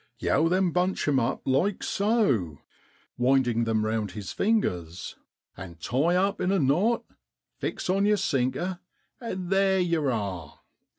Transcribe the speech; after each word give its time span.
'Yow 0.17 0.47
then 0.49 0.71
bunch 0.71 1.07
'em 1.07 1.19
up 1.19 1.43
like 1.45 1.83
so' 1.83 2.57
(winding 3.19 3.65
them 3.65 3.85
round 3.85 4.13
his 4.13 4.31
fingers) 4.31 5.15
'an' 5.55 5.75
tie 5.75 6.15
up 6.15 6.41
in 6.41 6.51
a 6.51 6.57
knot, 6.57 7.03
fix 7.59 7.87
on 7.87 8.07
yer 8.07 8.17
sinker, 8.17 8.79
an' 9.19 9.51
theer 9.51 9.77
yow 9.77 10.07
are. 10.07 10.59